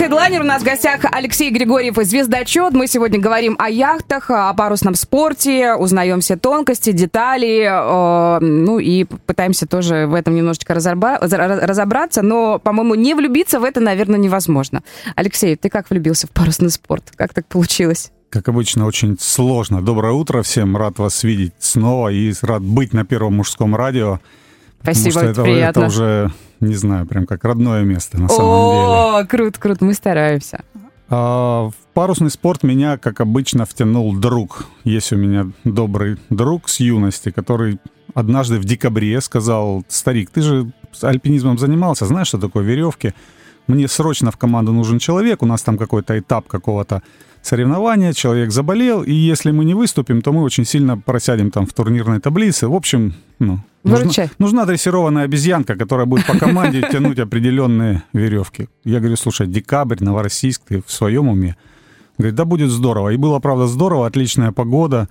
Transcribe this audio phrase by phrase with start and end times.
[0.00, 0.40] Headliner.
[0.40, 2.72] У нас в гостях Алексей Григорьев и Звездочет.
[2.72, 9.04] Мы сегодня говорим о яхтах, о парусном спорте, узнаем все тонкости, детали, э, ну и
[9.04, 14.82] пытаемся тоже в этом немножечко разорба- разобраться, но, по-моему, не влюбиться в это, наверное, невозможно.
[15.14, 17.12] Алексей, ты как влюбился в парусный спорт?
[17.16, 18.12] Как так получилось?
[18.28, 19.80] Как обычно, очень сложно.
[19.80, 20.76] Доброе утро всем.
[20.76, 24.20] Рад вас видеть снова и рад быть на Первом мужском радио.
[24.94, 25.80] Спасибо, потому что это, приятно.
[25.80, 29.28] это уже, не знаю, прям как родное место на самом О, деле.
[29.28, 30.62] круто, круто, мы стараемся.
[31.08, 34.66] А, в парусный спорт меня, как обычно, втянул друг.
[34.84, 37.78] Есть у меня добрый друг с юности, который
[38.14, 40.72] однажды в декабре сказал, старик, ты же
[41.02, 43.12] альпинизмом занимался, знаешь, что такое веревки?
[43.66, 47.02] Мне срочно в команду нужен человек, у нас там какой-то этап какого-то
[47.42, 51.72] соревнования, человек заболел, и если мы не выступим, то мы очень сильно просядем там в
[51.72, 52.68] турнирной таблице.
[52.68, 54.30] В общем, ну, Выручай.
[54.38, 58.68] нужна дрессированная обезьянка, которая будет по команде тянуть определенные веревки.
[58.84, 61.56] Я говорю, слушай, декабрь, Новороссийск, ты в своем уме?
[62.18, 63.10] Говорит, да будет здорово.
[63.10, 65.08] И было, правда, здорово, отличная погода,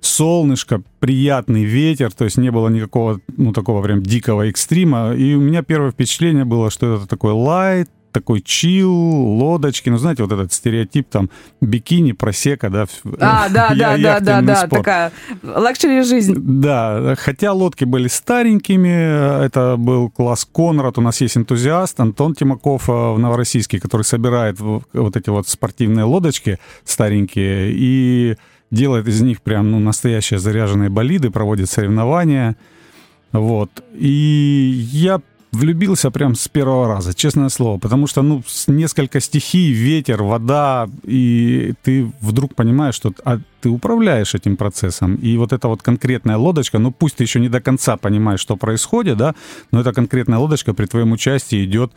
[0.00, 5.12] солнышко, приятный ветер, то есть не было никакого, ну, такого прям дикого экстрима.
[5.14, 10.22] И у меня первое впечатление было, что это такой лайт, такой chill, лодочки, ну, знаете,
[10.24, 11.30] вот этот стереотип там
[11.60, 12.86] бикини, просекко, да.
[13.20, 16.34] А, да, да, да, да, да, такая luxury жизнь.
[16.36, 22.88] Да, хотя лодки были старенькими, это был класс Конрад, у нас есть энтузиаст Антон Тимаков
[22.88, 28.36] э, в Новороссийске, который собирает вот эти вот спортивные лодочки старенькие и
[28.70, 32.56] делает из них прям ну, настоящие заряженные болиды, проводит соревнования.
[33.32, 33.70] Вот.
[33.94, 35.20] И я
[35.58, 41.74] влюбился прям с первого раза, честное слово, потому что, ну, несколько стихий, ветер, вода, и
[41.82, 46.78] ты вдруг понимаешь, что а, ты управляешь этим процессом, и вот эта вот конкретная лодочка,
[46.78, 49.34] ну, пусть ты еще не до конца понимаешь, что происходит, да,
[49.72, 51.92] но эта конкретная лодочка при твоем участии идет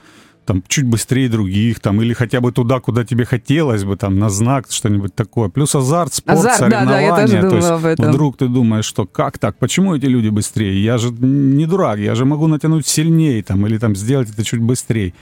[0.46, 4.30] там чуть быстрее других, там, или хотя бы туда, куда тебе хотелось бы, там, на
[4.30, 5.50] знак, что-нибудь такое.
[5.50, 7.08] Плюс азарт, спорт, Азарт, да, да, соревнования.
[7.08, 8.12] я тоже То есть об этом.
[8.12, 10.84] Вдруг ты думаешь, что как так, почему эти люди быстрее?
[10.84, 14.62] Я же не дурак, я же могу натянуть сильнее, там, или там сделать это чуть
[14.62, 15.14] быстрее.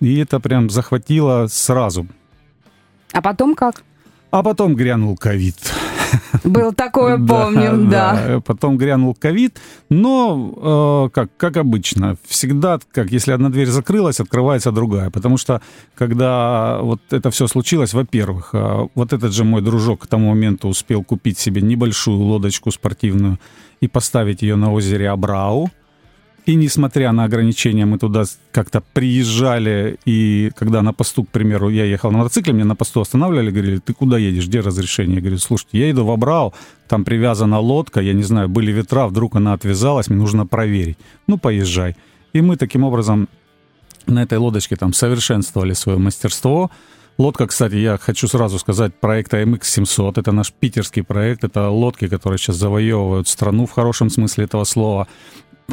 [0.00, 2.06] И это прям захватило сразу.
[3.12, 3.82] А потом как?
[4.30, 5.56] А потом грянул ковид.
[6.44, 8.40] Был такое, Да, помним, да.
[8.44, 9.58] Потом грянул ковид,
[9.88, 15.10] но, э, как, как обычно, всегда, как если одна дверь закрылась, открывается другая.
[15.10, 15.60] Потому что,
[15.94, 20.68] когда вот это все случилось, во-первых, э, вот этот же мой дружок к тому моменту
[20.68, 23.38] успел купить себе небольшую лодочку спортивную
[23.80, 25.70] и поставить ее на озере Абрау.
[26.46, 31.84] И несмотря на ограничения, мы туда как-то приезжали, и когда на посту, к примеру, я
[31.84, 35.16] ехал на мотоцикле, меня на посту останавливали, говорили, ты куда едешь, где разрешение?
[35.16, 36.54] Я говорю, слушайте, я иду в Абрау,
[36.86, 40.98] там привязана лодка, я не знаю, были ветра, вдруг она отвязалась, мне нужно проверить.
[41.26, 41.96] Ну, поезжай.
[42.32, 43.28] И мы таким образом
[44.06, 46.70] на этой лодочке там совершенствовали свое мастерство.
[47.18, 52.38] Лодка, кстати, я хочу сразу сказать, проекта MX-700, это наш питерский проект, это лодки, которые
[52.38, 55.08] сейчас завоевывают страну в хорошем смысле этого слова.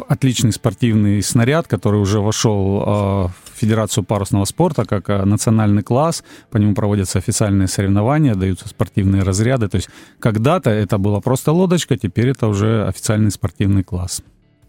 [0.08, 6.24] Отличный спортивный снаряд, который уже вошел э, в Федерацию парусного спорта как э, национальный класс.
[6.50, 9.68] По нему проводятся официальные соревнования, даются спортивные разряды.
[9.68, 9.88] То есть
[10.18, 14.22] когда-то это была просто лодочка, теперь это уже официальный спортивный класс.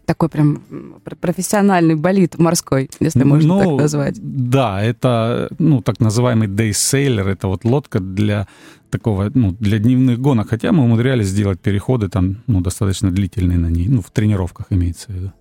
[0.06, 0.62] Такой прям
[1.20, 4.16] профессиональный болид морской, если можно Ну, так назвать.
[4.22, 8.46] Да, это, ну, так называемый day sailor, это вот лодка для
[8.90, 13.66] такого, ну, для дневных гонок, хотя мы умудрялись сделать переходы там, ну, достаточно длительные на
[13.66, 15.32] ней, ну, в тренировках имеется в виду.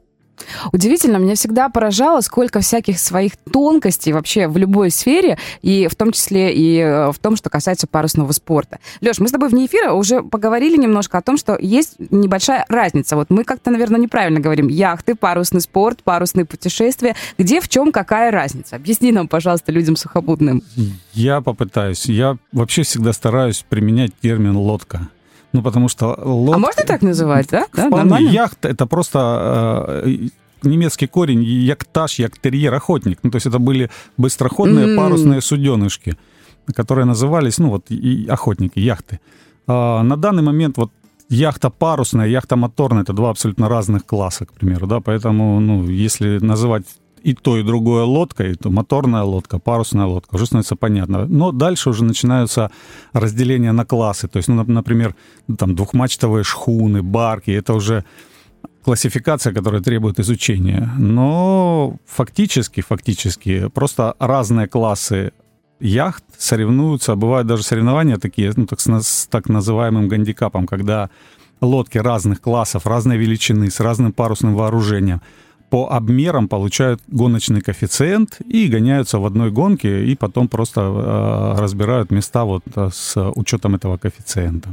[0.72, 6.12] Удивительно, меня всегда поражало, сколько всяких своих тонкостей вообще в любой сфере, и в том
[6.12, 8.80] числе и э, в том, что касается парусного спорта.
[9.02, 13.16] Леш, мы с тобой вне эфира уже поговорили немножко о том, что есть небольшая разница.
[13.16, 14.68] Вот мы как-то, наверное, неправильно говорим.
[14.68, 17.16] Яхты, парусный спорт, парусные путешествия.
[17.38, 18.76] Где, в чем, какая разница?
[18.76, 20.64] Объясни нам, пожалуйста, людям сухопутным.
[21.14, 22.06] Я попытаюсь.
[22.06, 25.10] Я вообще всегда стараюсь применять термин «лодка».
[25.56, 26.56] Ну, потому что лодка...
[26.56, 27.66] А можно так называть, да?
[27.74, 28.30] Да, нормально?
[28.30, 30.28] Яхта— это просто э,
[30.64, 33.20] немецкий корень яктаж, яктерьер, охотник.
[33.24, 34.98] Ну, то есть это были быстроходные М.
[34.98, 36.16] парусные суденышки,
[36.76, 39.20] которые назывались, ну, вот, и охотники, яхты.
[39.68, 40.92] А, на данный момент вот
[41.30, 46.40] яхта парусная, яхта моторная— это два абсолютно разных класса, к примеру, да, поэтому, ну, если
[46.40, 46.86] называть
[47.26, 51.26] и то, и другое лодкой, то моторная лодка, парусная лодка, уже становится понятно.
[51.26, 52.70] Но дальше уже начинаются
[53.14, 54.28] разделения на классы.
[54.28, 55.16] То есть, ну, нап- например,
[55.58, 58.04] там двухмачтовые шхуны, барки, это уже
[58.84, 60.92] классификация, которая требует изучения.
[61.00, 65.32] Но фактически, фактически, просто разные классы
[65.80, 71.10] яхт соревнуются, бывают даже соревнования такие, ну, так, с так называемым гандикапом, когда
[71.62, 75.22] лодки разных классов, разной величины, с разным парусным вооружением
[75.76, 82.12] по обмерам получают гоночный коэффициент и гоняются в одной гонке, и потом просто э, разбирают
[82.12, 84.70] места вот э, с учетом этого коэффициента.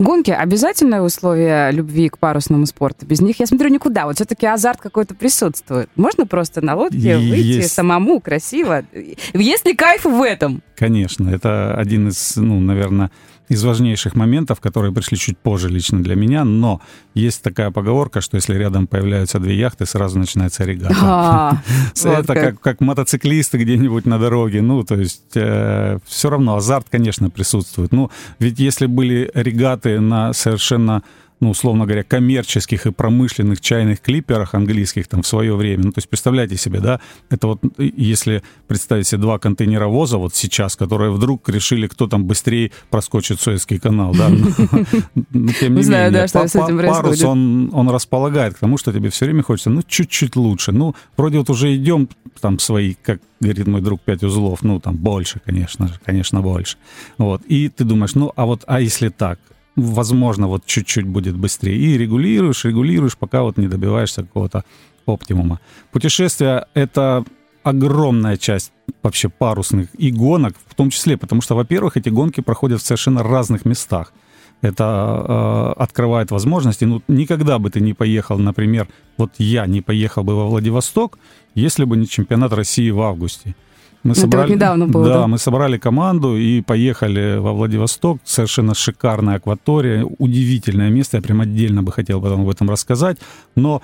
[0.00, 3.06] Гонки– обязательное условие любви к парусному спорту.
[3.06, 4.06] Без них, я смотрю, никуда.
[4.06, 5.88] Вот все-таки азарт какой-то присутствует.
[5.94, 7.72] Можно просто на лодке выйти Есть.
[7.72, 8.82] самому, красиво.
[9.32, 10.60] Есть ли кайф в этом?
[10.74, 13.12] Конечно, это один из, ну, наверное,
[13.48, 16.80] из важнейших моментов, которые пришли чуть позже лично для меня, но
[17.14, 21.62] есть такая поговорка, что если рядом появляются две яхты, сразу начинается регата.
[22.04, 24.62] Это как, как мотоциклисты где-нибудь на дороге.
[24.62, 27.92] Ну, то есть э, все равно азарт, конечно, присутствует.
[27.92, 31.02] Ну, ведь если были регаты на совершенно
[31.40, 35.84] ну, условно говоря, коммерческих и промышленных чайных клиперах английских там в свое время.
[35.84, 40.76] Ну, то есть представляете себе, да, это вот если представить себе два контейнеровоза вот сейчас,
[40.76, 46.18] которые вдруг решили, кто там быстрее проскочит Суэцкий канал, да, но тем не Знаю, да,
[46.18, 49.82] менее, что с этим парус, он располагает к тому, что тебе все время хочется, ну,
[49.82, 50.72] чуть-чуть лучше.
[50.72, 52.08] Ну, вроде вот уже идем
[52.40, 56.78] там свои, как говорит мой друг, пять узлов, ну, там больше, конечно же, конечно, больше.
[57.18, 59.38] Вот, и ты думаешь, ну, а вот, а если так?
[59.76, 61.76] Возможно, вот чуть-чуть будет быстрее.
[61.76, 64.64] И регулируешь, регулируешь, пока вот не добиваешься какого-то
[65.06, 65.60] оптимума.
[65.92, 67.24] Путешествия— это
[67.62, 72.80] огромная часть вообще парусных и гонок, в том числе, потому что, во-первых, эти гонки проходят
[72.80, 74.12] в совершенно разных местах.
[74.62, 76.84] Это э, открывает возможности.
[76.84, 78.88] Ну, никогда бы ты не поехал, например,
[79.18, 81.18] вот я не поехал бы во Владивосток,
[81.54, 83.54] если бы не чемпионат России в августе.
[84.02, 85.26] Мы Ну, это вот недавно было, да?
[85.26, 88.18] мы собрали команду и поехали во Владивосток.
[88.24, 91.16] Совершенно шикарная акватория, удивительное место.
[91.16, 93.18] Я прям отдельно бы хотел потом об этом рассказать.
[93.56, 93.82] Но,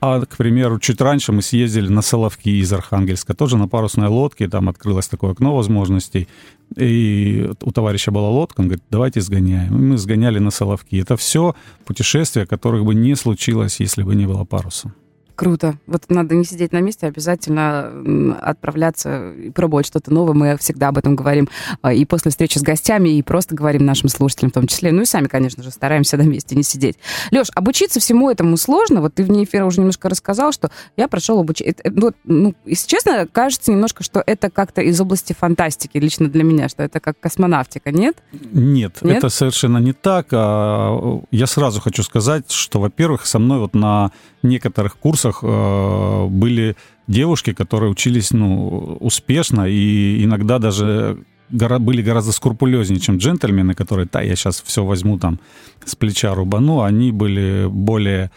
[0.00, 4.48] а, к примеру, чуть раньше мы съездили на Соловки из Архангельска, тоже на парусной лодке.
[4.48, 6.28] Там открылось такое окно возможностей.
[6.76, 9.76] И у товарища была лодка, он говорит, давайте сгоняем.
[9.76, 10.96] И мы сгоняли на Соловки.
[10.96, 14.92] Это все путешествия, которых бы не случилось, если бы не было паруса.
[15.34, 15.78] Круто.
[15.86, 20.34] Вот надо не сидеть на месте, а обязательно отправляться и пробовать что-то новое.
[20.34, 21.48] Мы всегда об этом говорим
[21.80, 24.92] а, и после встречи с гостями, и просто говорим нашим слушателям в том числе.
[24.92, 26.96] Ну и сами, конечно же, стараемся на месте не сидеть.
[27.30, 29.00] Леш, обучиться всему этому сложно.
[29.00, 31.74] Вот ты вне эфира уже немножко рассказал, что я прошел обучение.
[31.84, 36.68] Ну, ну, если честно, кажется немножко, что это как-то из области фантастики лично для меня,
[36.68, 38.16] что это как космонавтика, нет?
[38.32, 39.18] Нет, Нет?
[39.18, 40.28] это совершенно не так.
[40.32, 44.10] А, Я сразу хочу сказать, что, во-первых, со мной вот на
[44.42, 46.76] некоторых курсах э, были
[47.06, 51.18] девушки, которые учились ну, успешно и иногда даже
[51.50, 55.38] гора- были гораздо скрупулезнее, чем джентльмены, которые, да, я сейчас все возьму там
[55.84, 56.82] с плеча рубану.
[56.82, 58.30] Они были более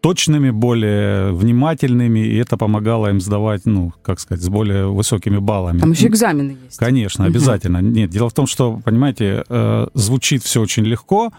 [0.00, 5.80] точными, более внимательными, и это помогало им сдавать, ну, как сказать, с более высокими баллами.
[5.80, 6.78] Там еще экзамены есть.
[6.78, 7.78] Конечно, обязательно.
[7.78, 11.32] Нет, дело в том, что, понимаете, э, звучит все очень легко,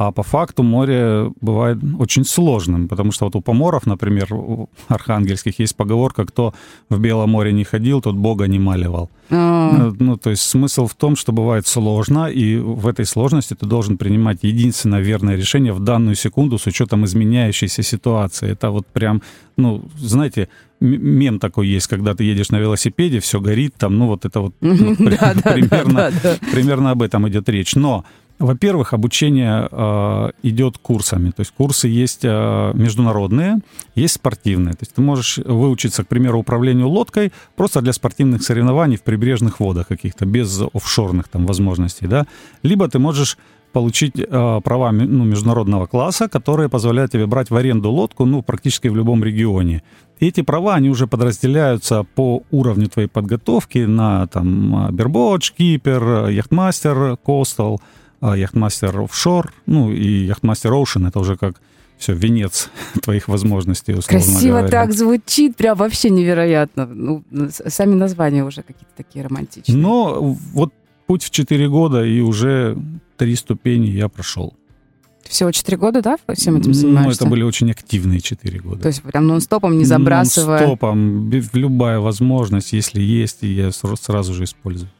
[0.00, 5.58] а по факту море бывает очень сложным, потому что вот у поморов, например, у архангельских
[5.60, 6.54] есть поговорка, кто
[6.88, 9.10] в Белом море не ходил, тот Бога не маливал.
[9.30, 13.54] А, Э, Ну, то есть смысл в том, что бывает сложно, и в этой сложности
[13.54, 18.52] ты должен принимать единственное верное решение в данную секунду с учетом изменяющейся ситуации.
[18.52, 19.20] Это вот прям,
[19.58, 20.48] ну, знаете,
[20.80, 24.54] мем такой есть, когда ты едешь на велосипеде, все горит, там, ну, вот это вот
[26.52, 27.76] примерно об этом идет речь.
[27.76, 28.04] Но
[28.40, 31.30] во-первых, обучение э, идет курсами.
[31.30, 33.58] То есть курсы есть э, международные,
[33.94, 34.72] есть спортивные.
[34.72, 39.60] То есть ты можешь выучиться, к примеру, управлению лодкой просто для спортивных соревнований в прибрежных
[39.60, 42.26] водах каких-то, без офшорных там возможностей, да.
[42.62, 43.36] Либо ты можешь
[43.72, 48.88] получить э, права ну, международного класса, которые позволяют тебе брать в аренду лодку ну, практически
[48.88, 49.82] в любом регионе.
[50.18, 57.16] И эти права, они уже подразделяются по уровню твоей подготовки на там бербоч, кипер, яхтмастер,
[57.18, 57.80] костел,
[58.20, 61.60] э, яхтмастер офшор, ну и яхтмастер оушен, это уже как
[61.98, 62.70] все, венец
[63.02, 64.68] твоих возможностей, условно Красиво говоря.
[64.68, 66.86] так звучит, прям вообще невероятно.
[66.86, 67.22] Ну,
[67.66, 69.76] сами названия уже какие-то такие романтичные.
[69.76, 70.20] Но
[70.52, 70.72] вот
[71.06, 72.78] путь в 4 года, и уже
[73.16, 74.54] три ступени я прошел.
[75.28, 77.22] Всего 4 года, да, всем этим Ну, занимаешься?
[77.24, 78.80] это были очень активные 4 года.
[78.82, 80.60] То есть прям нон-стопом, не забрасывая.
[80.60, 84.90] Нон-стопом, любая возможность, если есть, и я сра- сразу же использую.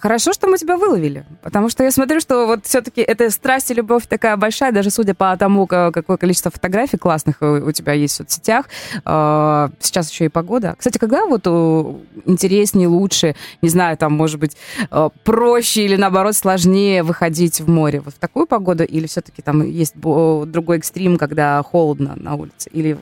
[0.00, 3.74] Хорошо, что мы тебя выловили, потому что я смотрю, что вот все-таки эта страсть и
[3.74, 8.16] любовь такая большая, даже судя по тому, какое количество фотографий классных у тебя есть в
[8.18, 8.66] соцсетях.
[9.04, 10.74] А, сейчас еще и погода.
[10.78, 11.46] Кстати, когда вот
[12.26, 14.56] интереснее, лучше, не знаю, там, может быть,
[15.24, 18.00] проще или, наоборот, сложнее выходить в море?
[18.00, 22.70] Вот в такую погоду или все-таки там есть другой экстрим, когда холодно на улице?
[22.72, 22.96] Или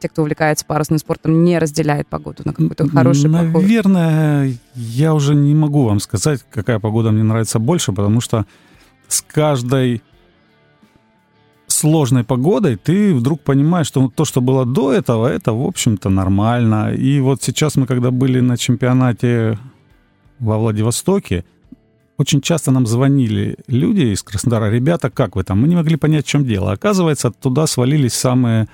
[0.00, 5.54] те, кто увлекается парусным спортом, не разделяют погоду на какую-то хорошую Наверное, я уже не
[5.54, 8.46] могу могу вам сказать, какая погода мне нравится больше, потому что
[9.08, 10.02] с каждой
[11.66, 16.94] сложной погодой ты вдруг понимаешь, что то, что было до этого, это, в общем-то, нормально.
[16.94, 19.58] И вот сейчас мы, когда были на чемпионате
[20.38, 21.44] во Владивостоке,
[22.18, 25.60] очень часто нам звонили люди из Краснодара, ребята, как вы там?
[25.60, 26.70] Мы не могли понять, в чем дело.
[26.70, 28.68] Оказывается, туда свалились самые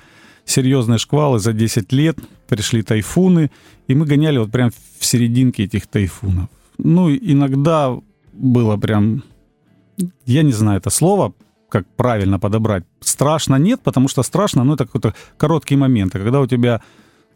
[0.45, 3.49] серьезные шквалы за 10 лет, пришли тайфуны,
[3.87, 6.49] и мы гоняли вот прям в серединке этих тайфунов
[6.83, 7.97] ну, иногда
[8.33, 9.23] было прям,
[10.25, 11.33] я не знаю это слово,
[11.69, 12.83] как правильно подобрать.
[12.99, 16.15] Страшно нет, потому что страшно, ну, это какой-то короткий момент.
[16.15, 16.81] А когда у тебя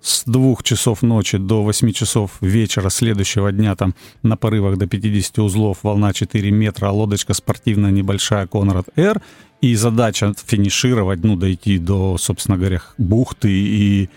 [0.02, 5.40] с двух часов ночи до 8 часов вечера следующего дня там на порывах до 50
[5.40, 9.22] узлов, волна 4 метра, лодочка спортивная небольшая Конрад Р,
[9.62, 14.10] и задача финишировать, ну, дойти до, собственно говоря, бухты и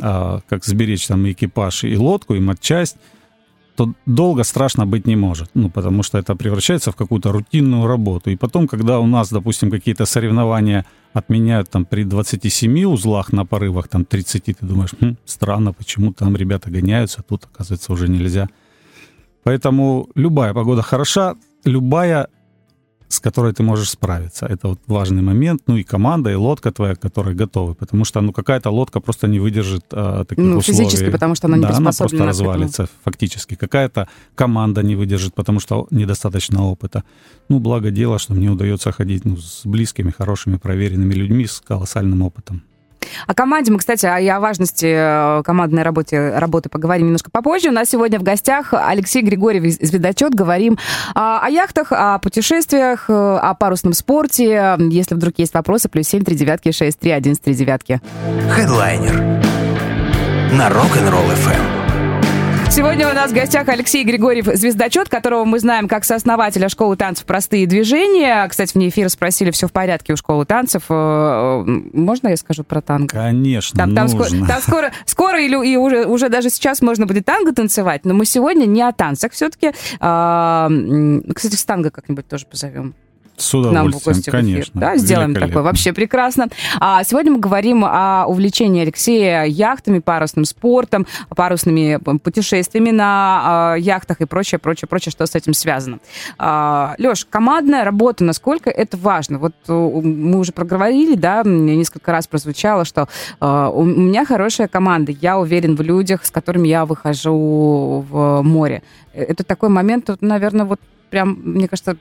[0.00, 2.96] а, как сберечь там экипаж и лодку, и матчасть,
[3.76, 5.50] то долго страшно быть не может.
[5.54, 8.30] Ну, потому что это превращается в какую-то рутинную работу.
[8.30, 13.88] И потом, когда у нас, допустим, какие-то соревнования отменяют там при 27 узлах на порывах,
[13.88, 18.48] там 30, ты думаешь, хм, странно, почему там ребята гоняются, а тут, оказывается, уже нельзя.
[19.44, 22.28] Поэтому любая погода хороша, любая
[23.12, 24.46] с которой ты можешь справиться.
[24.46, 25.62] Это вот важный момент.
[25.66, 27.74] Ну и команда, и лодка твоя, которые готовы.
[27.74, 30.78] Потому что ну какая-то лодка просто не выдержит а, таких ну, условий.
[30.78, 33.54] физически, потому что она не Да, она просто развалится фактически.
[33.54, 37.04] Какая-то команда не выдержит, потому что недостаточно опыта.
[37.50, 42.22] Ну, благо дело, что мне удается ходить ну, с близкими, хорошими, проверенными людьми с колоссальным
[42.22, 42.62] опытом.
[43.26, 47.68] О команде мы, кстати, и о важности э, командной работы, работы поговорим немножко попозже.
[47.68, 50.34] У нас сегодня в гостях Алексей Григорьев из «Звездочет».
[50.34, 50.78] Говорим
[51.14, 54.76] о яхтах, о путешествиях, э, о парусном спорте.
[54.78, 58.00] Если вдруг есть вопросы, плюс семь, три девятки, шесть, три, один, три девятки.
[58.50, 59.42] Хедлайнер
[60.52, 61.81] на Rock'n'Roll FM.
[62.72, 67.26] Сегодня у нас в гостях Алексей Григорьев, звездочет, которого мы знаем как сооснователя школы танцев
[67.26, 68.48] «Простые движения».
[68.48, 70.84] Кстати, вне эфира спросили, все в порядке у школы танцев.
[70.88, 73.08] Э, можно я скажу про танго?
[73.08, 74.24] Конечно, там, там, нужно.
[74.24, 78.14] Скоро, там скоро, скоро или и уже, уже даже сейчас можно будет танго танцевать, но
[78.14, 79.72] мы сегодня не о танцах все-таки.
[80.00, 80.70] А,
[81.34, 82.94] кстати, с танго как-нибудь тоже позовем.
[83.36, 84.80] С удовольствием, нам в конечно.
[84.80, 85.62] Да, сделаем такое.
[85.62, 86.48] Вообще прекрасно.
[86.78, 94.20] А сегодня мы говорим о увлечении Алексея яхтами, парусным спортом, парусными путешествиями на э, яхтах
[94.20, 95.98] и прочее, прочее, прочее, что с этим связано.
[96.38, 99.38] А, Леш, командная работа, насколько это важно?
[99.38, 103.08] Вот э, мы уже проговорили, да, несколько раз прозвучало, что
[103.40, 108.82] э, у меня хорошая команда, я уверен в людях, с которыми я выхожу в море.
[109.12, 111.96] Э, это такой момент, наверное, вот прям, мне кажется,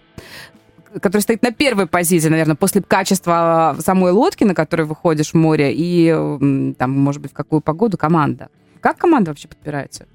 [1.00, 5.74] который стоит на первой позиции, наверное, после качества самой лодки, на которой выходишь в море,
[5.74, 6.12] и
[6.78, 8.50] там, может быть, в какую погоду команда.
[8.82, 10.06] Как команда вообще подбирается?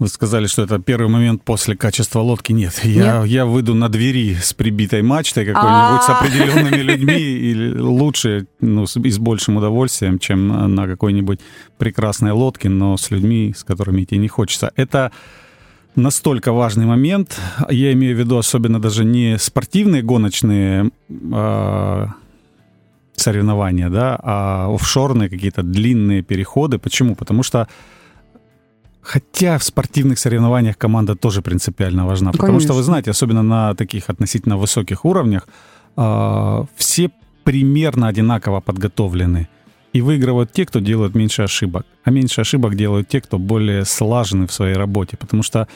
[0.00, 2.52] Вы сказали, что это первый момент после качества лодки.
[2.52, 3.26] Нет, я, Нет?
[3.26, 6.18] я выйду на двери с прибитой мачтой какой-нибудь, с а.
[6.18, 11.40] определенными людьми, или лучше, ну, и с большим удовольствием, чем на какой-нибудь
[11.76, 14.72] прекрасной лодке, но с людьми, с которыми идти не хочется.
[14.74, 15.12] Это
[15.96, 17.38] настолько важный момент.
[17.70, 22.06] Я имею в виду особенно даже не спортивные гоночные э,
[23.14, 26.78] соревнования, да, а офшорные какие-то длинные переходы.
[26.78, 27.14] Почему?
[27.14, 27.66] Потому что
[29.02, 32.30] Хотя в спортивных соревнованиях команда тоже принципиально важна.
[32.30, 32.40] Конечно.
[32.40, 35.48] Потому что, вы знаете, особенно на таких относительно высоких уровнях,
[35.96, 37.10] э, все
[37.44, 39.48] примерно одинаково подготовлены.
[39.92, 41.84] И выигрывают те, кто делают меньше ошибок.
[42.04, 45.16] А меньше ошибок делают те, кто более слажены в своей работе.
[45.16, 45.66] Потому что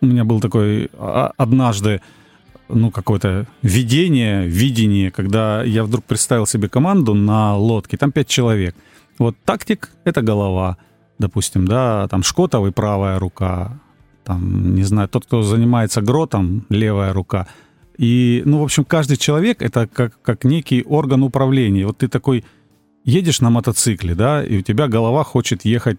[0.00, 2.00] у меня был такой а, однажды
[2.68, 8.74] ну, какое-то видение, видение, когда я вдруг представил себе команду на лодке, там пять человек.
[9.18, 10.76] Вот тактик— это голова,
[11.18, 13.78] допустим, да, там Шкотовый правая рука,
[14.24, 17.46] там, не знаю, тот, кто занимается гротом, левая рука.
[17.96, 21.86] И, ну, в общем, каждый человек— это как, как некий орган управления.
[21.86, 22.44] Вот ты такой
[23.04, 25.98] едешь на мотоцикле, да, и у тебя голова хочет ехать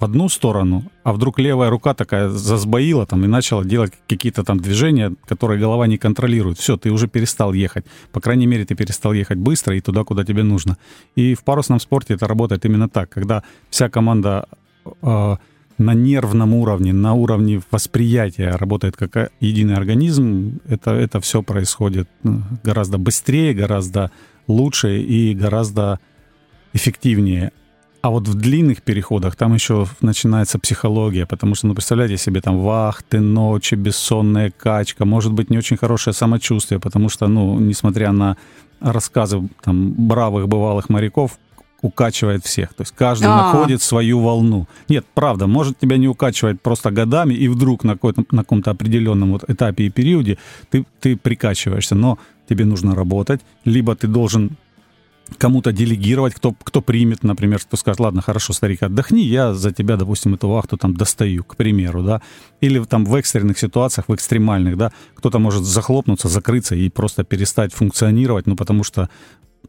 [0.00, 4.58] в одну сторону, а вдруг левая рука такая засбоила там и начала делать какие-то там
[4.58, 6.58] движения, которые голова не контролирует.
[6.58, 7.84] Все, ты уже перестал ехать.
[8.10, 10.78] По крайней мере, ты перестал ехать быстро и туда, куда тебе нужно.
[11.16, 14.46] И в парусном спорте это работает именно так, когда вся команда
[15.02, 15.36] э,
[15.76, 22.42] на нервном уровне, на уровне восприятия работает как единый организм, это, это все происходит ну,
[22.64, 24.10] гораздо быстрее, гораздо
[24.46, 25.98] лучше и гораздо
[26.72, 27.52] эффективнее.
[28.02, 32.58] А вот в длинных переходах там еще начинается психология, потому что, ну, представляете себе, там
[32.58, 38.38] вахты, ночи, бессонная качка, может быть, не очень хорошее самочувствие, потому что, ну, несмотря на
[38.80, 41.38] рассказы там бравых бывалых моряков,
[41.82, 42.74] укачивает всех.
[42.74, 43.52] То есть каждый А-а-а.
[43.52, 44.66] находит свою волну.
[44.88, 47.98] Нет, правда, может тебя не укачивать просто годами, и вдруг на,
[48.30, 50.38] на каком-то определенном вот этапе и периоде
[50.70, 54.56] ты, ты прикачиваешься, но тебе нужно работать, либо ты должен
[55.38, 59.96] кому-то делегировать, кто, кто примет, например, кто скажет, ладно, хорошо, старик, отдохни, я за тебя,
[59.96, 62.22] допустим, эту вахту там достаю, к примеру, да,
[62.60, 67.72] или там в экстренных ситуациях, в экстремальных, да, кто-то может захлопнуться, закрыться и просто перестать
[67.72, 69.08] функционировать, ну, потому что,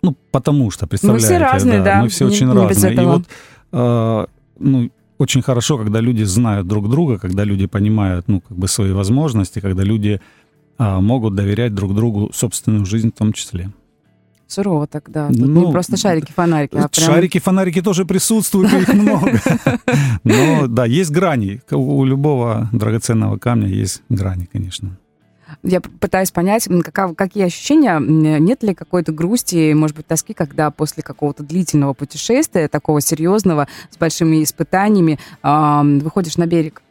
[0.02, 2.02] ну, потому что, представляете, мы все разные, да, да.
[2.02, 2.94] мы все не, очень не разные.
[2.94, 3.24] И вот,
[3.72, 4.26] э,
[4.60, 8.92] ну, очень хорошо, когда люди знают друг друга, когда люди понимают, ну, как бы свои
[8.92, 10.20] возможности, когда люди
[10.80, 13.72] э, могут доверять друг другу собственную жизнь в том числе.
[14.52, 15.30] Сурово тогда.
[15.30, 17.10] Тут ну, не просто шарики-фонарики, а прям...
[17.10, 19.40] Шарики-фонарики тоже присутствуют, их много.
[20.26, 21.62] Но да, есть грани.
[21.72, 24.98] У любого драгоценного камня есть грани, конечно.
[25.64, 31.02] Я пытаюсь понять, как, какие ощущения, нет ли какой-то грусти, может быть, тоски, когда после
[31.02, 36.82] какого-то длительного путешествия, такого серьезного, с большими испытаниями, э, выходишь на берег?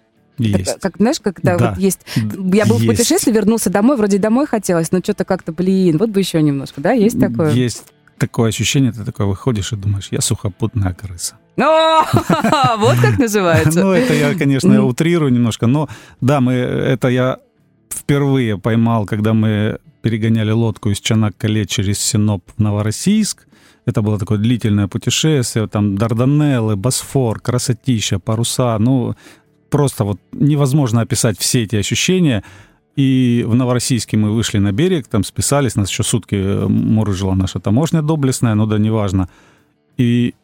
[0.41, 0.75] Есть.
[0.75, 1.71] Так, как, знаешь, когда да.
[1.71, 2.01] вот есть...
[2.17, 2.85] Я был есть.
[2.85, 6.81] в путешествии, вернулся домой, вроде домой хотелось, но что-то как-то, блин, вот бы еще немножко,
[6.81, 6.93] да?
[6.93, 7.51] Есть такое?
[7.51, 7.85] Есть
[8.19, 11.37] такое ощущение, ты такой выходишь и думаешь, я сухопутная крыса.
[11.57, 12.03] О,
[12.79, 13.81] вот как называется.
[13.83, 15.89] Ну, это я, конечно, утрирую немножко, но
[16.21, 17.39] да, мы, это я
[17.91, 23.47] впервые поймал, когда мы перегоняли лодку из Чанак-Кале через Синоп в Новороссийск.
[23.87, 28.79] Это было такое длительное путешествие, там Дарданеллы, Босфор, красотища, паруса.
[28.79, 29.15] Ну,
[29.71, 32.43] просто вот невозможно описать все эти ощущения.
[32.97, 37.61] И в Новороссийске мы вышли на берег, там списались, нас еще сутки э, мурыжила наша
[37.61, 39.29] таможня доблестная, но да неважно.
[39.97, 40.35] И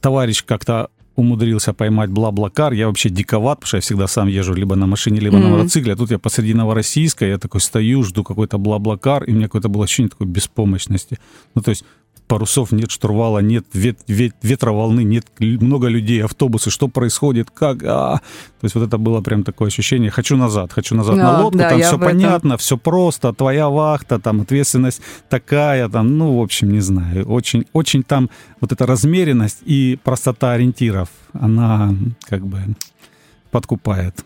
[0.00, 2.72] товарищ как-то умудрился поймать бла-блакар.
[2.72, 5.42] Я вообще диковат, потому что я всегда сам езжу либо на машине, либо mm-hmm.
[5.42, 5.92] на мотоцикле.
[5.92, 9.68] А тут я посреди Новороссийска, я такой стою, жду какой-то бла-блакар, и у меня какое-то
[9.68, 11.18] было ощущение такой беспомощности.
[11.54, 11.84] Ну, то есть
[12.30, 18.18] парусов нет, штурвала нет, вет, вет, ветроволны нет, много людей, автобусы, что происходит, как, а,
[18.60, 21.58] то есть вот это было прям такое ощущение, хочу назад, хочу назад да, на лодку,
[21.58, 26.70] да, там все понятно, все просто, твоя вахта, там ответственность такая, там, ну, в общем,
[26.70, 31.92] не знаю, очень, очень там вот эта размеренность и простота ориентиров, она
[32.28, 32.60] как бы
[33.50, 34.24] подкупает.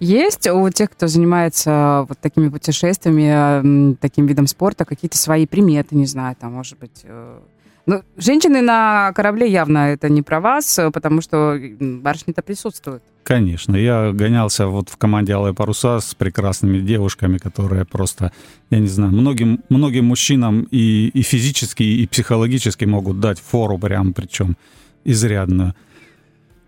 [0.00, 6.06] Есть у тех, кто занимается вот такими путешествиями, таким видом спорта, какие-то свои приметы, не
[6.06, 7.02] знаю, там, может быть...
[7.04, 7.38] Э,
[7.86, 13.02] ну, женщины на корабле явно это не про вас, потому что барышни-то присутствуют.
[13.24, 13.76] Конечно.
[13.76, 18.32] Я гонялся вот в команде «Алые паруса» с прекрасными девушками, которые просто,
[18.70, 24.12] я не знаю, многим, многим мужчинам и, и физически, и психологически могут дать фору прям,
[24.12, 24.56] причем
[25.04, 25.74] изрядно.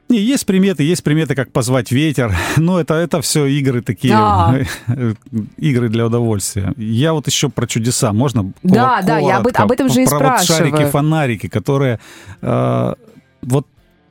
[0.08, 4.60] Не, есть приметы, есть приметы, как позвать ветер, но это, это все игры такие, да.
[5.56, 6.72] игры для удовольствия.
[6.76, 8.52] Я вот еще про чудеса, можно?
[8.62, 10.70] Да, да, я об, об этом же и про спрашиваю.
[10.70, 11.98] Вот шарики-фонарики, которые...
[12.40, 12.94] Э,
[13.42, 13.66] вот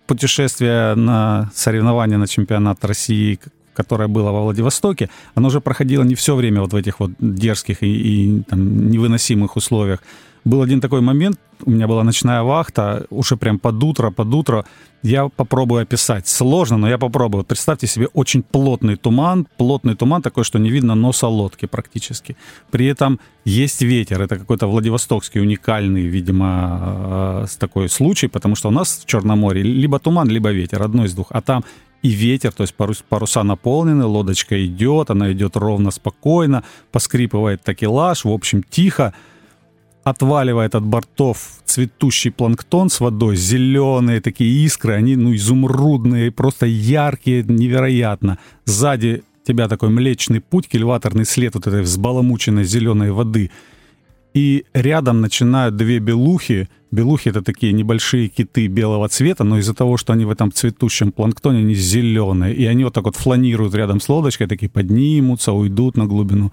[0.08, 3.40] путешествие на соревнования на чемпионат России,
[3.74, 7.84] которое было во Владивостоке, оно уже проходило не все время вот в этих вот дерзких
[7.84, 10.04] и, и там, невыносимых условиях.
[10.46, 14.66] Был один такой момент, у меня была ночная вахта, уже прям под утро, под утро.
[15.04, 16.28] Я попробую описать.
[16.28, 17.44] Сложно, но я попробую.
[17.44, 22.36] Представьте себе очень плотный туман, плотный туман такой, что не видно носа лодки практически.
[22.72, 24.22] При этом есть ветер.
[24.22, 29.64] Это какой-то Владивостокский уникальный, видимо, э, такой случай, потому что у нас в Черном море
[29.64, 31.28] либо туман, либо ветер, одно из двух.
[31.30, 31.64] А там
[32.04, 32.76] и ветер, то есть
[33.10, 39.14] паруса наполнены, лодочка идет, она идет ровно, спокойно, поскрипывает такелаж, в общем, тихо
[40.06, 47.44] отваливает от бортов цветущий планктон с водой, зеленые такие искры, они, ну, изумрудные, просто яркие,
[47.44, 48.38] невероятно.
[48.66, 53.50] Сзади тебя такой млечный путь, кильваторный след вот этой взбаламученной зеленой воды.
[54.36, 56.70] И рядом начинают две белухи.
[56.92, 61.12] Белухи— это такие небольшие киты белого цвета, но из-за того, что они в этом цветущем
[61.12, 62.54] планктоне, они зеленые.
[62.54, 66.52] И они вот так вот фланируют рядом с лодочкой, такие поднимутся, уйдут на глубину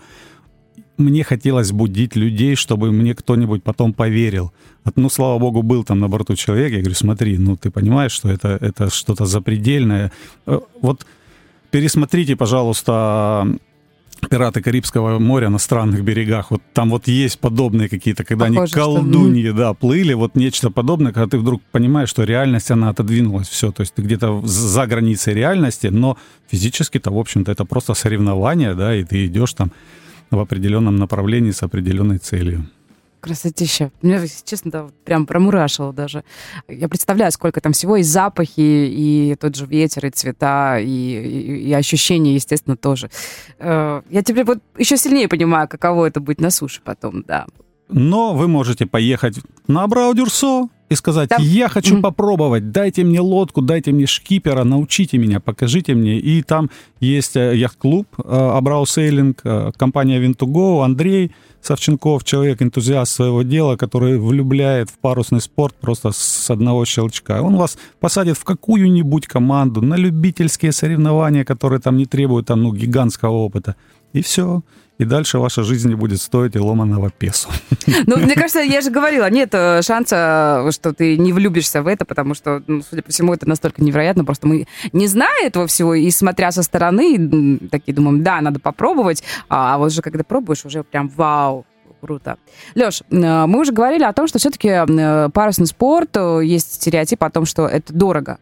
[0.98, 4.52] мне хотелось будить людей, чтобы мне кто-нибудь потом поверил.
[4.96, 6.72] Ну, слава богу, был там на борту человек.
[6.72, 10.10] Я говорю, смотри, ну ты понимаешь, что это, это что-то запредельное.
[10.46, 11.06] Э, вот
[11.70, 13.46] пересмотрите, пожалуйста,
[14.30, 16.50] пираты Карибского моря на странных берегах.
[16.50, 20.70] Вот там вот есть подобные какие-то, когда Похоже, они что- колдуньи, да, плыли, вот нечто
[20.70, 24.86] подобное, когда ты вдруг понимаешь, что реальность, она отодвинулась, все, то есть ты где-то за
[24.86, 26.16] границей реальности, но
[26.50, 29.72] физически-то, в общем-то, это просто соревнование, да, и ты идешь там
[30.36, 32.66] в определенном направлении с определенной целью.
[33.20, 33.92] Красотища.
[34.02, 36.24] Меня, если честно, да, прям промурашило даже.
[36.66, 41.68] Я представляю, сколько там всего, и запахи, и тот же ветер, и цвета, и, и-
[41.68, 43.10] и ощущения, естественно, тоже.
[43.60, 47.46] Э, Я теперь вот еще сильнее понимаю, каково это быть на суше потом, да.
[47.88, 52.02] Но вы можете поехать на Абрау-Дюрсо и сказать, Там- я хочу Мгм.
[52.02, 56.18] попробовать, дайте мне лодку, дайте мне шкипера, научите меня, покажите мне.
[56.18, 63.42] И там есть э, яхт-клуб э, Абрау Сейлинг, э, компания Винтуго, Андрей Савченков, человек-энтузиаст своего
[63.42, 67.40] дела, который влюбляет в парусный спорт просто с одного щелчка.
[67.40, 72.72] Он вас посадит в какую-нибудь команду, на любительские соревнования, которые там не требуют там, ну,
[72.74, 73.76] гигантского опыта.
[74.12, 74.62] И все.
[74.98, 77.48] И дальше ваша жизнь не будет стоить и ломаного песу.
[78.06, 82.04] Ну, мне кажется, я же говорила, нет э, шанса, что ты не влюбишься в это,
[82.04, 84.24] потому что, ну, судя по всему, это настолько невероятно.
[84.24, 89.22] Просто мы, не зная этого всего, и смотря со стороны, такие думаем, да, надо попробовать,
[89.48, 91.64] а вот же когда пробуешь, уже прям вау,
[92.00, 92.36] круто.
[92.74, 94.68] Леш, мы уже говорили о том, что все-таки
[95.32, 98.38] парусный спорт, э, есть стереотип о том, что это дорого.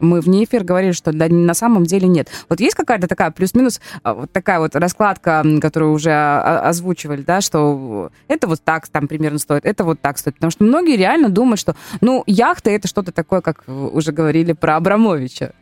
[0.00, 2.28] Мы вне эфир говорили, что да, на самом деле нет.
[2.48, 7.40] Вот есть какая-то такая плюс-минус, а, вот такая вот раскладка, которую уже а, озвучивали, да,
[7.40, 10.34] что это вот так там примерно стоит, это вот так стоит.
[10.36, 14.76] Потому что многие реально думают, что, ну, яхта это что-то такое, как уже говорили про
[14.76, 15.52] Абрамовича.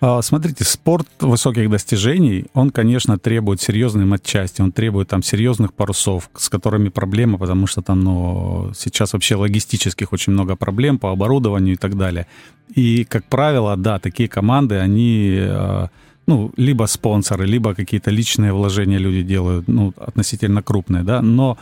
[0.00, 6.30] А, Смотрите, спорт высоких достижений, он, конечно, требует серьезной матчасти, он требует там серьезных парусов,
[6.36, 11.74] с которыми проблема, потому что там, ну, сейчас вообще логистических очень много проблем по оборудованию
[11.74, 12.26] и так далее.
[12.74, 15.86] И, как правило, да, такие команды, они, э,
[16.26, 21.56] ну, либо спонсоры, либо какие-то личные вложения люди делают, ну, относительно крупные, да, но,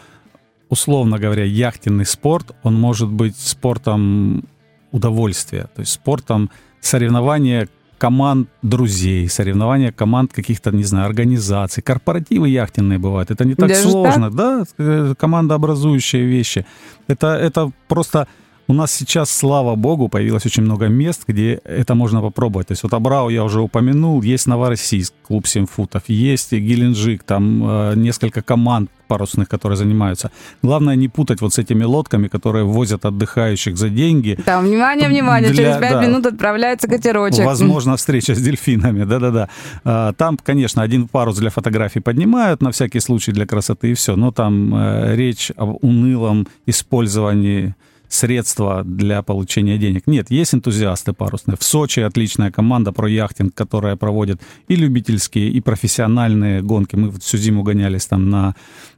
[0.69, 4.45] условно говоря, яхтенный спорт, он может быть спортом
[4.91, 7.69] удовольствия, то есть спортом соревнования
[8.03, 13.31] команд друзей, соревнования команд каких-то, не знаю, организаций, корпоративы яхтенные бывают.
[13.31, 16.67] Это не так Даже сложно, да, э, командообразующие вещи.
[17.09, 18.27] Это, это просто
[18.67, 22.69] у нас сейчас, слава богу, появилось очень много мест, где это можно попробовать.
[22.69, 27.63] То есть вот Абрау я уже упомянул, есть Новороссийск, клуб 7 футов, есть Геленджик, там
[27.63, 30.31] э, несколько команд парусных, которые занимаются.
[30.63, 34.39] Главное не путать вот с этими лодками, которые возят отдыхающих за деньги.
[34.47, 36.07] Там, внимание, внимание, Для- через пять да.
[36.07, 37.45] минут отправляется катерочек.
[37.45, 39.49] Возможно, встреча с дельфинами, да-да-да.
[39.85, 44.17] А, Там, конечно, один парус для фотографий поднимают, на всякий случай для красоты и все.
[44.17, 47.75] Но там э, речь об унылом использовании
[48.13, 50.07] средства для получения денег.
[50.07, 51.57] Нет, есть энтузиасты парусные.
[51.57, 56.97] В Сочи отличная команда про яхтинг, которая проводит и любительские, и профессиональные гонки.
[56.97, 58.55] Мы всю зиму гонялись там на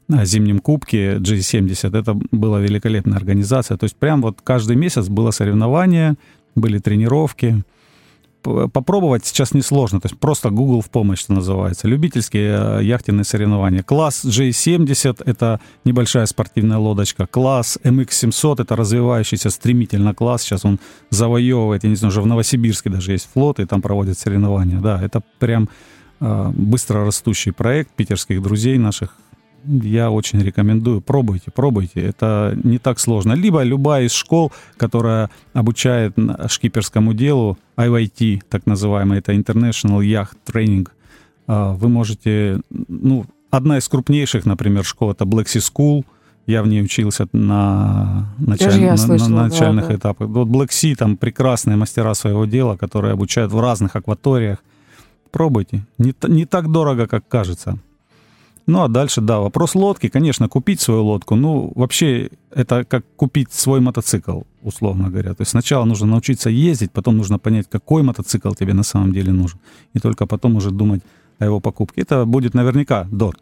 [0.08, 1.96] зимнем кубке G70.
[1.96, 3.76] Это была великолепная организация.
[3.76, 6.14] То есть прям вот каждый месяц было соревнование,
[6.54, 7.62] были тренировки.
[8.44, 11.88] Попробовать сейчас несложно, то есть просто Google в помощь, что называется.
[11.88, 13.82] Любительские э, яхтенные соревнования.
[13.82, 17.26] Класс J70— это небольшая спортивная лодочка.
[17.26, 20.42] Класс MX700— это развивающийся стремительно класс.
[20.42, 20.78] Сейчас он
[21.10, 24.78] завоевывает, я не знаю, уже в Новосибирске даже есть флот, и там проводят соревнования.
[24.78, 25.68] Да, это прям
[26.20, 29.16] э, быстро растущий проект питерских друзей наших.
[29.66, 31.00] Я очень рекомендую.
[31.00, 32.00] Пробуйте, пробуйте.
[32.00, 33.32] Это не так сложно.
[33.34, 40.36] Либо любая из школ, которая обучает на- шкиперскому делу, IYT, так называемый, это International Yacht
[40.46, 40.88] Training,
[41.46, 46.04] а, вы можете, ну, одна из крупнейших, например, школ, это Black Sea School,
[46.46, 49.94] я в ней учился на, началь- на- на слышала, да, начальных да.
[49.94, 50.28] этапах.
[50.28, 54.58] Вот Black Sea, там прекрасные мастера своего дела, которые обучают в разных акваториях.
[55.30, 55.84] Пробуйте.
[55.98, 57.78] Не, не так дорого, как кажется.
[58.66, 60.08] Ну, а дальше, да, вопрос лодки.
[60.08, 65.34] Конечно, купить свою лодку, ну, вообще, это как купить свой мотоцикл, условно говоря.
[65.34, 69.32] То есть сначала нужно научиться ездить, потом нужно понять, какой мотоцикл тебе на самом деле
[69.32, 69.58] нужен.
[69.96, 71.02] И только потом уже думать
[71.38, 72.00] о его покупке.
[72.02, 73.36] Это будет наверняка дор-